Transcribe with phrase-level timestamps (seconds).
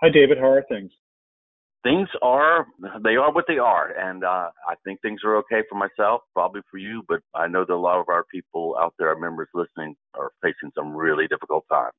[0.00, 0.38] Hi, David.
[0.38, 0.92] How are things?
[1.82, 2.66] Things are
[3.02, 6.60] they are what they are, and uh, I think things are okay for myself, probably
[6.70, 9.48] for you, but I know that a lot of our people out there, our members
[9.54, 11.94] listening, are facing some really difficult times.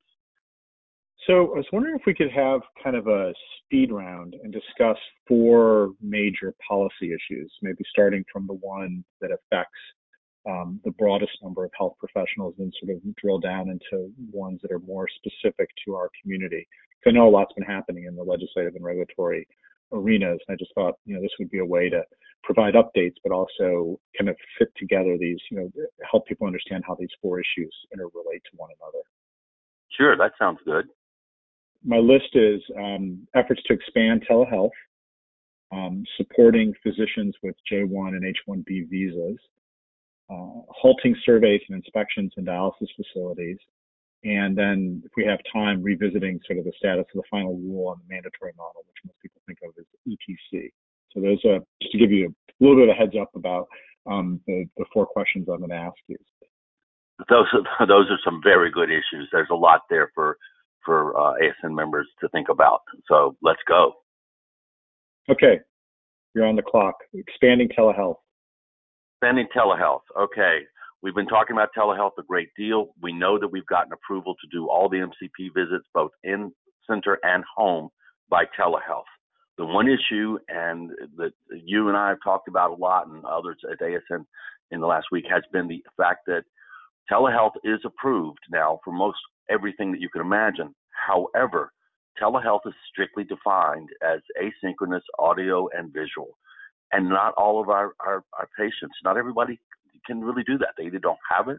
[1.26, 4.96] So I was wondering if we could have kind of a speed round and discuss
[5.28, 9.78] four major policy issues, maybe starting from the one that affects
[10.48, 14.72] um, the broadest number of health professionals and sort of drill down into ones that
[14.72, 16.66] are more specific to our community.
[17.06, 19.46] I know a lot's been happening in the legislative and regulatory
[19.92, 22.02] arenas, and I just thought, you know, this would be a way to
[22.42, 25.70] provide updates, but also kind of fit together these, you know,
[26.10, 29.02] help people understand how these four issues interrelate to one another.
[29.96, 30.86] Sure, that sounds good.
[31.84, 34.70] My list is um, efforts to expand telehealth,
[35.72, 39.38] um, supporting physicians with J1 and H1B visas,
[40.30, 43.58] uh, halting surveys and inspections in dialysis facilities,
[44.24, 47.88] and then if we have time, revisiting sort of the status of the final rule
[47.88, 50.70] on the mandatory model, which most people think of as ETC.
[51.12, 53.66] So those are just to give you a little bit of a heads up about
[54.06, 56.16] um, the, the four questions I'm going to ask you.
[57.28, 59.28] Those are, those are some very good issues.
[59.32, 60.36] There's a lot there for
[60.84, 62.80] for uh, ASN members to think about.
[63.06, 63.92] So let's go.
[65.30, 65.60] Okay,
[66.34, 66.94] you're on the clock.
[67.14, 68.16] Expanding telehealth.
[69.22, 70.00] Expanding telehealth.
[70.18, 70.60] Okay.
[71.02, 72.94] We've been talking about telehealth a great deal.
[73.02, 76.50] We know that we've gotten approval to do all the MCP visits, both in
[76.88, 77.90] center and home,
[78.30, 79.04] by telehealth.
[79.58, 83.58] The one issue, and that you and I have talked about a lot, and others
[83.70, 84.24] at ASN
[84.70, 86.44] in the last week, has been the fact that
[87.12, 89.18] telehealth is approved now for most
[89.50, 90.74] everything that you can imagine.
[91.06, 91.72] However,
[92.18, 96.38] telehealth is strictly defined as asynchronous audio and visual.
[96.92, 99.58] And not all of our, our, our patients, not everybody
[100.06, 100.70] can really do that.
[100.76, 101.58] They either don't have it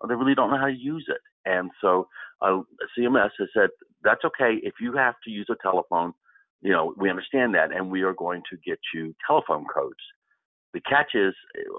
[0.00, 1.20] or they really don't know how to use it.
[1.44, 2.08] And so
[2.40, 2.60] uh,
[2.98, 3.70] CMS has said
[4.02, 6.12] that's okay if you have to use a telephone.
[6.62, 10.00] You know, we understand that, and we are going to get you telephone codes.
[10.74, 11.34] The catch is,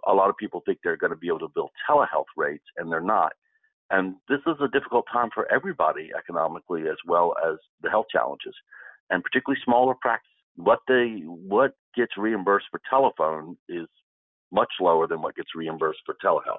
[0.07, 2.91] a lot of people think they're going to be able to bill telehealth rates, and
[2.91, 3.33] they're not.
[3.91, 8.55] And this is a difficult time for everybody economically, as well as the health challenges,
[9.09, 10.30] and particularly smaller practices.
[10.55, 13.87] What they what gets reimbursed for telephone is
[14.51, 16.57] much lower than what gets reimbursed for telehealth.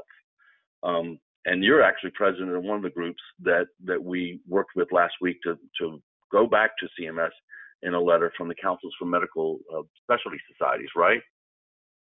[0.83, 4.93] Um, and you're actually president of one of the groups that that we worked with
[4.93, 6.01] last week to to
[6.31, 7.31] go back to CMS
[7.83, 11.21] in a letter from the Councils for Medical uh, Specialty Societies, right?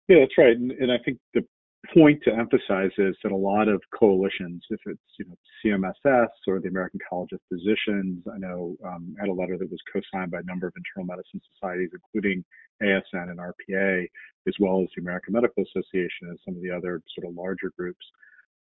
[0.08, 0.56] Yeah, that's right.
[0.56, 1.46] And, and I think the
[1.94, 6.60] point to emphasize is that a lot of coalitions, if it's you know CMSS or
[6.60, 10.40] the American College of Physicians, I know um, had a letter that was co-signed by
[10.40, 12.44] a number of internal medicine societies, including
[12.82, 14.08] ASN and RPA,
[14.48, 17.72] as well as the American Medical Association and some of the other sort of larger
[17.78, 18.06] groups.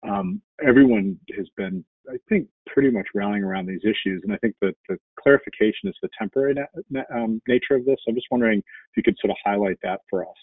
[0.09, 4.23] Um, everyone has been, I think, pretty much rallying around these issues.
[4.23, 6.55] And I think that the clarification is the temporary
[6.91, 7.97] na- um, nature of this.
[8.07, 10.37] I'm just wondering if you could sort of highlight that for us.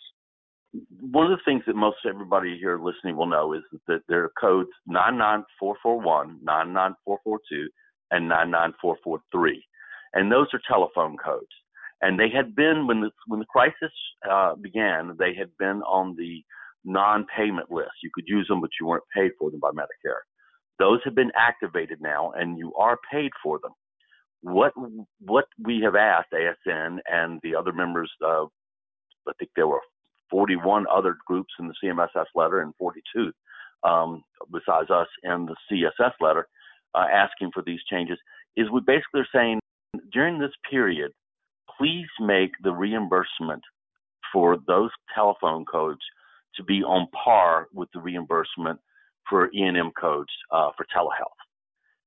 [0.99, 4.31] One of the things that most everybody here listening will know is that there are
[4.39, 7.69] codes 99441, 99442,
[8.11, 9.63] and 99443.
[10.13, 11.47] And those are telephone codes
[12.01, 13.91] and they had been when the when the crisis
[14.29, 16.43] uh, began, they had been on the
[16.83, 17.91] non-payment list.
[18.03, 20.21] You could use them, but you weren't paid for them by Medicare.
[20.77, 23.71] Those have been activated now, and you are paid for them.
[24.41, 24.73] What
[25.19, 28.49] what we have asked ASN and the other members of,
[29.27, 29.81] I think there were
[30.29, 33.31] 41 other groups in the CMSS letter and 42
[33.83, 36.47] um, besides us in the CSS letter
[36.95, 38.17] uh, asking for these changes,
[38.57, 39.59] is we basically are saying
[40.11, 41.11] during this period
[41.77, 43.61] please make the reimbursement
[44.31, 46.01] for those telephone codes
[46.55, 48.79] to be on par with the reimbursement
[49.29, 51.35] for E&M codes uh, for telehealth.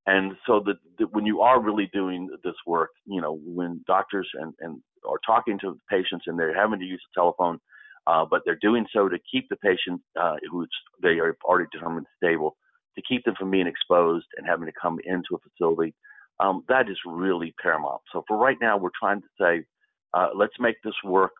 [0.07, 4.53] And so that, when you are really doing this work, you know, when doctors and,
[4.59, 7.59] and are talking to patients and they're having to use a telephone,
[8.09, 10.69] uh, but they're doing so to keep the patient uh, who's
[11.01, 12.57] they are already determined stable,
[12.95, 15.93] to keep them from being exposed and having to come into a facility
[16.39, 18.01] um, that is really paramount.
[18.13, 19.65] So for right now, we're trying to say,
[20.13, 21.31] uh, let's make this work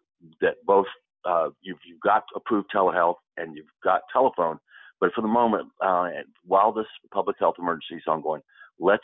[0.42, 0.88] that both
[1.26, 4.60] uh, you've, you've, got approved telehealth and you've got telephone.
[5.00, 6.10] But for the moment, uh,
[6.44, 8.42] while this public health emergency is ongoing,
[8.80, 9.04] let's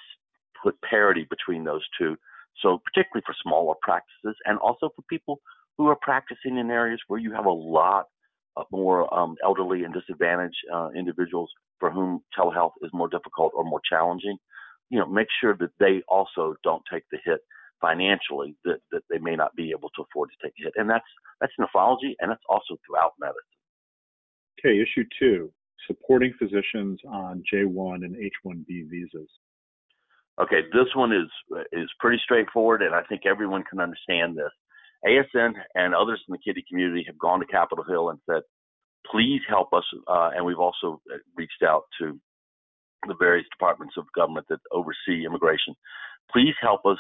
[0.62, 2.18] put parity between those two.
[2.62, 5.40] So particularly for smaller practices and also for people
[5.78, 8.06] who are practicing in areas where you have a lot
[8.72, 13.82] more um, elderly and disadvantaged uh, individuals for whom telehealth is more difficult or more
[13.90, 14.38] challenging
[14.90, 17.40] you know, make sure that they also don't take the hit
[17.82, 20.74] financially that, that they may not be able to afford to take a hit.
[20.76, 21.06] And that's
[21.42, 23.42] that's nephrology and that's also throughout medicine.
[24.60, 25.52] Okay, issue two,
[25.88, 29.30] supporting physicians on J1 and H1B visas.
[30.42, 31.30] Okay, this one is
[31.72, 34.52] is pretty straightforward, and I think everyone can understand this.
[35.06, 38.42] ASN and others in the kidney community have gone to Capitol Hill and said,
[39.10, 39.84] please help us.
[40.08, 42.20] Uh, and we've also uh, reached out to
[43.08, 45.76] the various departments of government that oversee immigration.
[46.32, 46.98] Please help us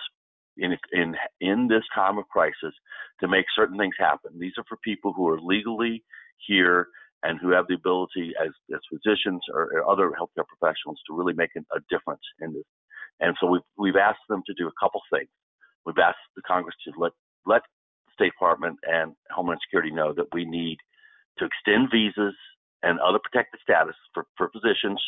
[0.57, 2.73] in in in this time of crisis
[3.19, 4.31] to make certain things happen.
[4.39, 6.03] These are for people who are legally
[6.47, 6.87] here
[7.23, 11.33] and who have the ability as, as physicians or, or other healthcare professionals to really
[11.33, 12.63] make a difference in this.
[13.19, 15.29] And so we've we've asked them to do a couple things.
[15.85, 17.11] We've asked the Congress to let
[18.15, 20.77] State Department and Homeland Security know that we need
[21.37, 22.35] to extend visas
[22.83, 25.01] and other protected status for, for physicians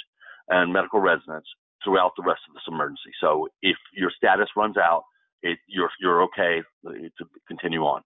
[0.49, 1.47] and medical residents
[1.83, 3.11] throughout the rest of this emergency.
[3.21, 5.03] So if your status runs out,
[5.43, 8.01] it, you're you're okay to continue on.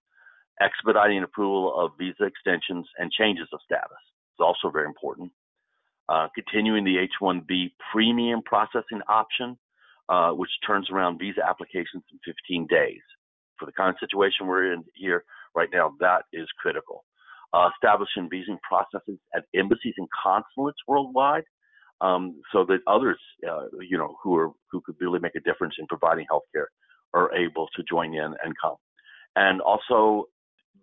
[0.60, 4.04] Expediting approval of visa extensions and changes of status
[4.38, 5.32] is also very important.
[6.10, 9.58] Uh, continuing the H-1B premium processing option,
[10.10, 13.02] uh, which turns around visa applications in 15 days
[13.62, 15.24] for the of situation we're in here
[15.56, 17.06] right now, that is critical.
[17.54, 21.44] Uh, establishing visa processes at embassies and consulates worldwide,
[22.00, 25.76] um, so that others, uh, you know, who are who could really make a difference
[25.78, 26.68] in providing healthcare
[27.14, 28.78] are able to join in and come,
[29.36, 30.26] and also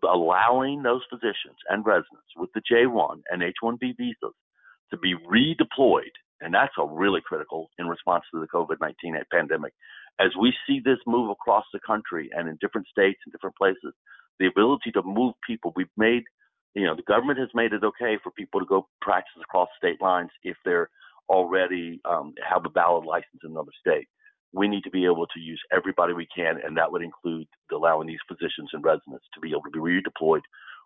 [0.04, 4.36] allowing those physicians and residents with the J1 and H1B visas
[4.90, 9.72] to be redeployed, and that's a really critical in response to the COVID-19 pandemic
[10.20, 13.94] as we see this move across the country and in different states and different places,
[14.38, 16.22] the ability to move people, we've made,
[16.74, 20.00] you know, the government has made it okay for people to go practice across state
[20.00, 20.90] lines if they're
[21.28, 24.08] already um, have a valid license in another state.
[24.52, 28.06] We need to be able to use everybody we can, and that would include allowing
[28.08, 30.40] these physicians and residents to be able to be redeployed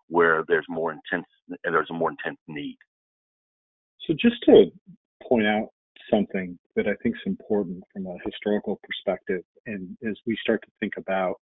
[0.09, 2.77] where there's more intense and there's a more intense need.
[4.05, 4.65] So just to
[5.27, 5.69] point out
[6.11, 9.43] something that I think is important from a historical perspective.
[9.65, 11.39] And as we start to think about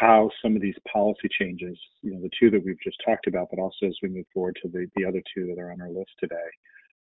[0.00, 3.48] how some of these policy changes, you know, the two that we've just talked about,
[3.50, 5.90] but also as we move forward to the, the other two that are on our
[5.90, 6.36] list today,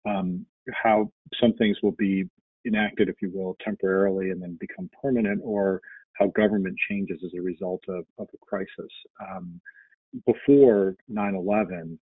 [0.07, 2.27] um, how some things will be
[2.65, 5.81] enacted, if you will, temporarily and then become permanent, or
[6.13, 8.91] how government changes as a result of, of a crisis.
[9.21, 9.59] Um,
[10.25, 11.99] before 9 11,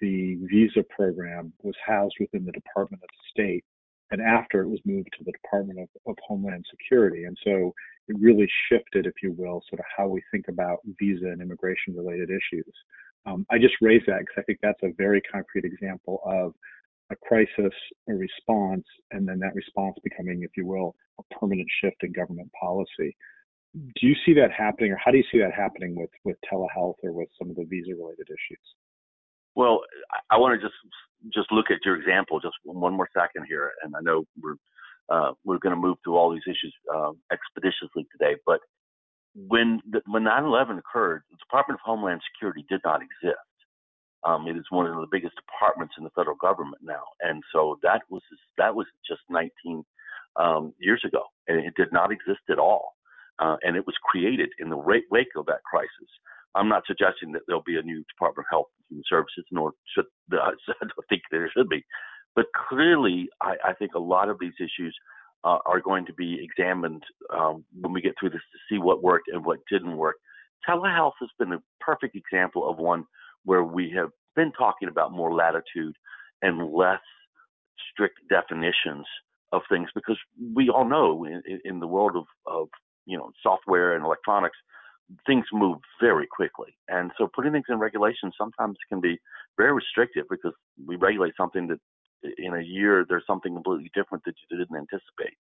[0.00, 3.64] the visa program was housed within the Department of State
[4.10, 7.24] and after it was moved to the Department of, of, Homeland Security.
[7.24, 7.72] And so
[8.08, 11.94] it really shifted, if you will, sort of how we think about visa and immigration
[11.94, 12.72] related issues.
[13.26, 16.54] Um, I just raise that because I think that's a very concrete example of
[17.10, 17.74] a crisis,
[18.08, 22.50] a response, and then that response becoming, if you will, a permanent shift in government
[22.58, 23.16] policy.
[23.74, 26.96] Do you see that happening, or how do you see that happening with, with telehealth
[27.02, 28.58] or with some of the visa related issues?
[29.54, 29.80] Well,
[30.10, 30.76] I, I want to just
[31.34, 34.56] just look at your example just one more second here, and I know we're
[35.08, 38.36] uh, we're going to move through all these issues uh, expeditiously today.
[38.46, 38.60] But
[39.34, 43.38] when the, when 9/11 occurred, the Department of Homeland Security did not exist.
[44.22, 47.78] Um, it is one of the biggest departments in the federal government now, and so
[47.82, 48.22] that was
[48.58, 49.84] that was just 19
[50.36, 52.94] um, years ago, and it did not exist at all.
[53.38, 56.10] Uh, and it was created in the wake of that crisis.
[56.54, 59.72] I'm not suggesting that there'll be a new Department of Health and Human Services, nor
[59.94, 61.84] should I don't think there should be.
[62.34, 64.96] But clearly, I, I think a lot of these issues
[65.44, 67.02] uh, are going to be examined
[67.36, 70.16] um, when we get through this to see what worked and what didn't work.
[70.68, 73.04] Telehealth has been a perfect example of one
[73.44, 75.94] where we have been talking about more latitude
[76.42, 77.00] and less
[77.90, 79.06] strict definitions
[79.52, 80.18] of things because
[80.54, 82.68] we all know in, in the world of, of
[83.06, 84.56] you know software and electronics
[85.26, 86.76] things move very quickly.
[86.88, 89.18] And so putting things in regulation sometimes can be
[89.56, 90.52] very restrictive because
[90.86, 91.78] we regulate something that
[92.38, 95.36] in a year there's something completely different that you didn't anticipate.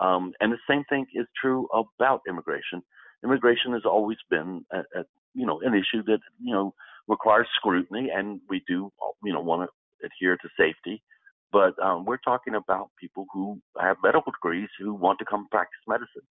[0.00, 2.82] Um, and the same thing is true about immigration.
[3.24, 6.72] Immigration has always been, a, a, you know, an issue that you know
[7.08, 8.92] requires scrutiny, and we do,
[9.24, 11.02] you know, want to adhere to safety.
[11.50, 15.80] But um, we're talking about people who have medical degrees who want to come practice
[15.88, 16.26] medicine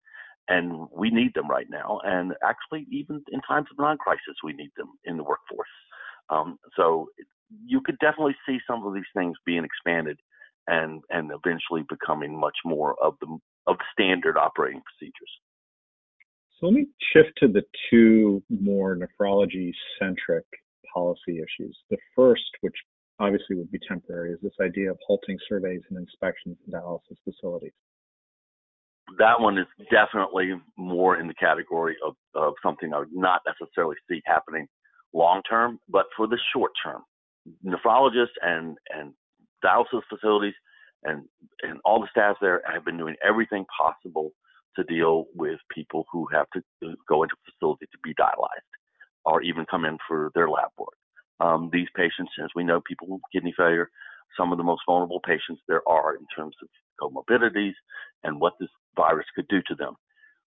[0.48, 2.00] and we need them right now.
[2.04, 5.68] And actually, even in times of non-crisis, we need them in the workforce.
[6.30, 7.08] Um, so
[7.66, 10.20] you could definitely see some of these things being expanded
[10.68, 13.38] and and eventually becoming much more of the
[13.68, 15.32] of standard operating procedures.
[16.60, 20.46] So let me shift to the two more nephrology centric
[20.94, 21.78] policy issues.
[21.90, 22.76] The first, which
[23.20, 27.74] obviously would be temporary, is this idea of halting surveys and inspections in dialysis facilities
[29.20, 33.96] that one is definitely more in the category of, of something I would not necessarily
[34.10, 34.68] see happening
[35.14, 37.02] long term, but for the short term,
[37.66, 39.14] nephrologists and and
[39.64, 40.54] dialysis facilities
[41.04, 41.24] and
[41.62, 44.32] and all the staff there have been doing everything possible
[44.76, 46.62] to deal with people who have to
[47.08, 48.72] go into a facility to be dialyzed
[49.24, 50.98] or even come in for their lab work.
[51.40, 53.90] Um, these patients, as we know, people with kidney failure,
[54.38, 56.68] some of the most vulnerable patients there are in terms of
[57.02, 57.74] comorbidities
[58.24, 59.96] and what this virus could do to them.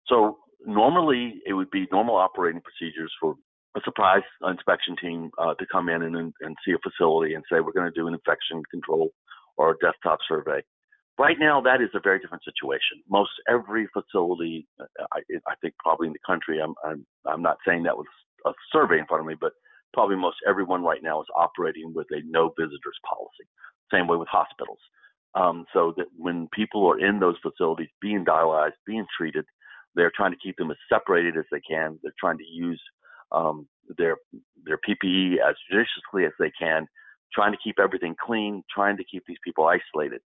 [0.07, 3.35] So normally it would be normal operating procedures for
[3.75, 7.59] a surprise inspection team uh, to come in and, and see a facility and say
[7.59, 9.11] we're going to do an infection control
[9.57, 10.61] or a desktop survey.
[11.17, 13.03] Right now, that is a very different situation.
[13.09, 14.67] Most every facility,
[15.13, 18.07] I, I think probably in the country, I'm, I'm, I'm not saying that with
[18.45, 19.53] a survey in front of me, but
[19.93, 23.45] probably most everyone right now is operating with a no visitors policy.
[23.93, 24.79] Same way with hospitals.
[25.33, 29.45] Um, so that when people are in those facilities being dialyzed, being treated,
[29.95, 31.97] they're trying to keep them as separated as they can.
[32.03, 32.81] They're trying to use
[33.31, 34.17] um, their
[34.65, 36.85] their PPE as judiciously as they can,
[37.33, 40.21] trying to keep everything clean, trying to keep these people isolated.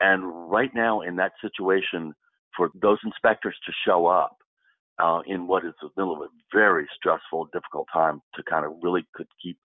[0.00, 2.12] And right now, in that situation,
[2.56, 4.36] for those inspectors to show up
[5.02, 8.72] uh, in what is the middle of a very stressful, difficult time to kind of
[8.82, 9.56] really could keep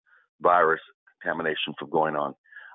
[0.41, 0.79] virus
[1.21, 2.33] contamination from going on.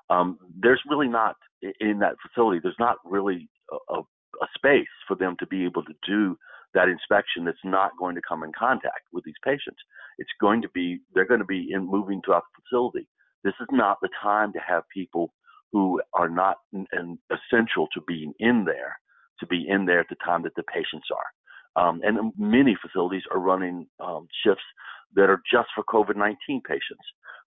[0.09, 1.35] Um, there's really not
[1.79, 2.59] in that facility.
[2.61, 3.49] There's not really
[3.89, 6.37] a, a space for them to be able to do
[6.73, 9.79] that inspection that's not going to come in contact with these patients.
[10.17, 13.07] It's going to be they're going to be in moving throughout the facility.
[13.43, 15.33] This is not the time to have people
[15.71, 18.95] who are not essential to being in there
[19.39, 21.83] to be in there at the time that the patients are.
[21.83, 24.63] Um, and many facilities are running um, shifts
[25.15, 27.03] that are just for COVID-19 patients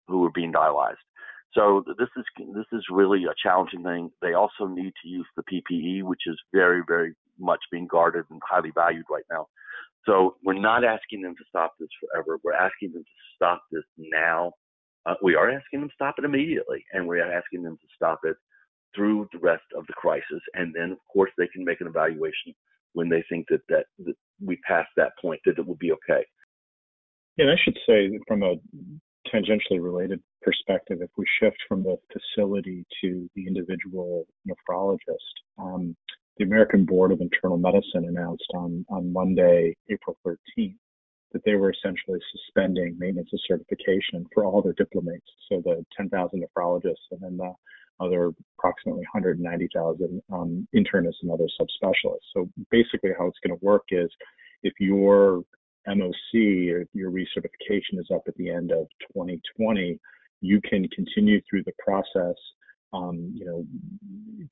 [0.08, 0.96] who are being dialyzed.
[1.56, 4.10] So this is this is really a challenging thing.
[4.20, 8.40] They also need to use the PPE, which is very very much being guarded and
[8.48, 9.46] highly valued right now.
[10.04, 12.38] So we're not asking them to stop this forever.
[12.44, 14.52] We're asking them to stop this now.
[15.06, 18.20] Uh, we are asking them to stop it immediately, and we're asking them to stop
[18.24, 18.36] it
[18.94, 20.40] through the rest of the crisis.
[20.54, 22.54] And then, of course, they can make an evaluation
[22.92, 26.24] when they think that, that, that we pass that point that it will be okay.
[27.38, 28.54] And I should say from a
[29.32, 35.96] tangentially related perspective, if we shift from the facility to the individual nephrologist, um,
[36.38, 40.76] the American Board of Internal Medicine announced on, on Monday, April 13th,
[41.32, 45.26] that they were essentially suspending maintenance of certification for all their diplomates.
[45.48, 47.52] So the 10,000 nephrologists and then the
[47.98, 52.28] other approximately 190,000 um, internists and other subspecialists.
[52.34, 54.08] So basically, how it's going to work is
[54.62, 55.42] if your
[55.88, 59.98] MOC or your recertification is up at the end of 2020,
[60.46, 62.36] you can continue through the process.
[62.92, 63.66] Um, you know,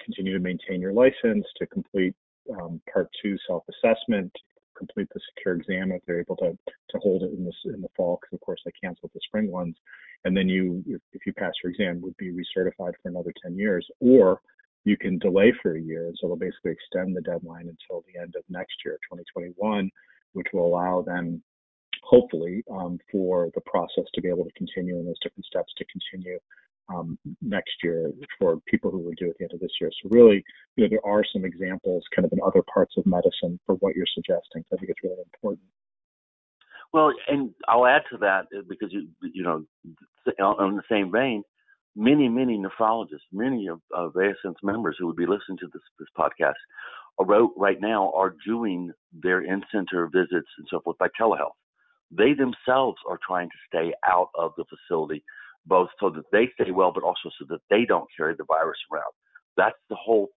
[0.05, 2.15] continue to maintain your license to complete
[2.61, 4.33] um, part two self-assessment,
[4.77, 6.57] complete the secure exam if they're able to
[6.91, 9.51] to hold it in this in the fall because of course they canceled the spring
[9.51, 9.77] ones
[10.25, 13.57] and then you if, if you pass your exam would be recertified for another 10
[13.57, 14.41] years or
[14.85, 18.21] you can delay for a year and so they'll basically extend the deadline until the
[18.21, 19.91] end of next year 2021
[20.33, 21.43] which will allow them
[22.05, 25.85] hopefully um, for the process to be able to continue and those different steps to
[25.87, 26.39] continue
[26.95, 29.91] um, next year for people who would do at the end of this year.
[30.03, 30.45] So really,
[30.77, 33.95] you know, there are some examples kind of in other parts of medicine for what
[33.97, 34.65] you're suggesting.
[34.69, 35.67] So I think it's really important.
[36.93, 39.65] Well, and I'll add to that uh, because you you know,
[40.39, 41.43] on the same vein,
[41.97, 46.09] many many nephrologists, many of, of ASN's members who would be listening to this this
[46.17, 46.53] podcast,
[47.19, 51.57] are, right now are doing their in-center visits and so forth by telehealth.
[52.11, 55.23] They themselves are trying to stay out of the facility
[55.67, 58.79] both so that they stay well, but also so that they don't carry the virus
[58.93, 59.13] around.
[59.57, 60.29] That's the whole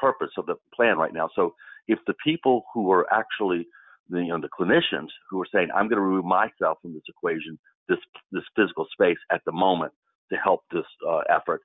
[0.00, 1.28] purpose of the plan right now.
[1.34, 1.54] So
[1.88, 3.66] if the people who are actually
[4.08, 7.02] the, you know, the clinicians who are saying, I'm going to remove myself from this
[7.08, 7.58] equation,
[7.88, 7.98] this
[8.32, 9.92] this physical space at the moment
[10.30, 11.62] to help this uh, effort,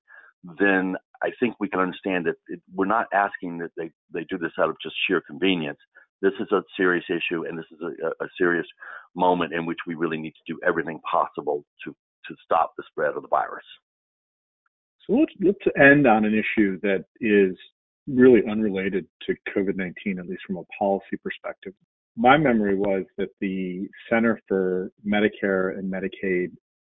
[0.59, 4.37] then I think we can understand that it, we're not asking that they, they do
[4.37, 5.79] this out of just sheer convenience.
[6.23, 8.65] This is a serious issue, and this is a, a serious
[9.13, 11.95] moment in which we really need to do everything possible to
[12.27, 13.65] to stop the spread of the virus.
[15.05, 17.57] So let's, let's end on an issue that is
[18.07, 21.73] really unrelated to COVID 19, at least from a policy perspective.
[22.15, 26.51] My memory was that the Center for Medicare and Medicaid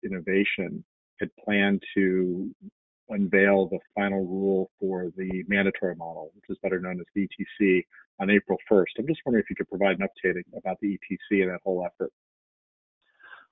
[0.03, 0.84] Innovation
[1.20, 2.53] had planned to
[3.09, 7.83] unveil the final rule for the mandatory model, which is better known as ETC,
[8.19, 8.85] on April 1st.
[9.00, 11.85] I'm just wondering if you could provide an update about the ETC and that whole
[11.85, 12.12] effort.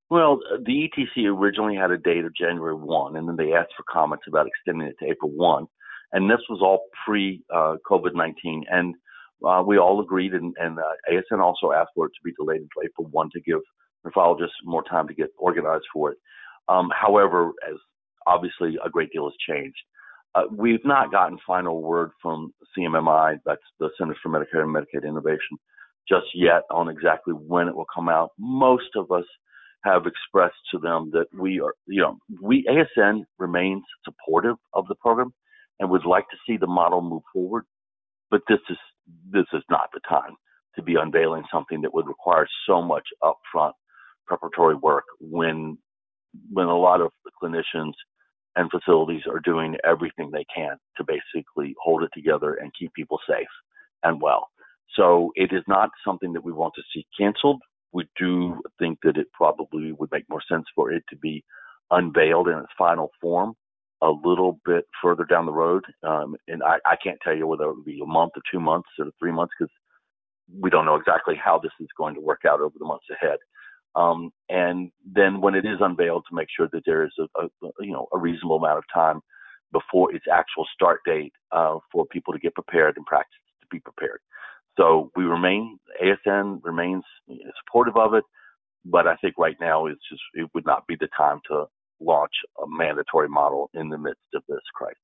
[0.10, 3.84] Well, the ETC originally had a date of January 1, and then they asked for
[3.90, 5.66] comments about extending it to April 1.
[6.12, 8.66] And this was all pre uh, COVID 19.
[8.70, 8.96] And
[9.46, 12.62] uh, we all agreed, and, and uh, ASN also asked for it to be delayed
[12.62, 13.60] until April 1 to give
[14.06, 16.18] nephrologists more time to get organized for it.
[16.70, 17.76] Um, however, as
[18.28, 19.78] obviously a great deal has changed.
[20.36, 25.08] uh, we've not gotten final word from CMMI, that's the Centers for Medicare and Medicaid
[25.08, 25.58] Innovation,
[26.08, 28.32] just yet on exactly when it will come out.
[28.40, 29.26] Most of us
[29.84, 34.96] have expressed to them that we are, you know, we ASN remains supportive of the
[34.96, 35.34] program
[35.80, 37.66] and would like to see the model move forward,
[38.32, 38.78] but this is
[39.32, 40.36] this is not the time
[40.76, 43.74] to be unveiling something that would require so much upfront
[44.28, 45.78] preparatory work when
[46.52, 47.94] when a lot of the clinicians
[48.56, 53.20] and facilities are doing everything they can to basically hold it together and keep people
[53.30, 53.48] safe
[54.04, 54.50] and well.
[54.96, 57.62] So it is not something that we want to see canceled.
[57.94, 61.44] We do think that it probably would make more sense for it to be
[61.92, 63.56] unveiled in its final form
[64.02, 65.84] a little bit further down the road.
[66.04, 68.60] Um, and I, I can't tell you whether it would be a month or two
[68.60, 69.72] months or three months because
[70.60, 73.38] we don't know exactly how this is going to work out over the months ahead.
[73.96, 77.50] Um, and then when it is unveiled, to make sure that there is a, a
[77.80, 79.22] you know a reasonable amount of time
[79.72, 83.80] before its actual start date uh, for people to get prepared and practice to be
[83.80, 84.20] prepared.
[84.78, 87.04] So we remain ASN remains
[87.66, 88.24] supportive of it,
[88.86, 91.66] but I think right now it's just it would not be the time to
[92.00, 94.98] launch a mandatory model in the midst of this crisis.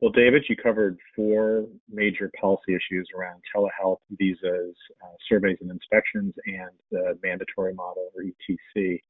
[0.00, 6.34] Well, David, you covered four major policy issues around telehealth, visas, uh, surveys and inspections,
[6.44, 9.00] and the mandatory model or ETC.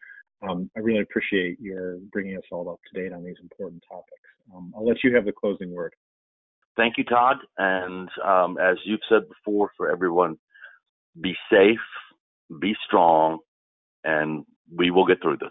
[0.48, 4.10] Um, I really appreciate your bringing us all up to date on these important topics.
[4.54, 5.92] Um, I'll let you have the closing word.
[6.76, 7.38] Thank you, Tod.
[7.58, 10.36] And um, as you've said before, for everyone,
[11.20, 11.78] be safe,
[12.60, 13.38] be strong,
[14.04, 15.50] and we will get through this.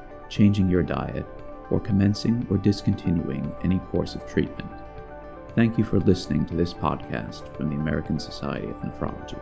[0.31, 1.25] changing your diet,
[1.69, 4.71] or commencing or discontinuing any course of treatment.
[5.55, 9.37] Thank you for listening to this podcast from the American Society of Nephrology.